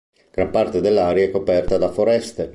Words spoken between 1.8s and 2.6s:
foreste.